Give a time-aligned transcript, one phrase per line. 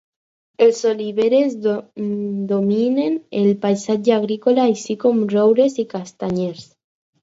[0.61, 1.53] Les oliveres
[2.53, 6.71] dominen el paisatge agrícola, així com roures i castanyers.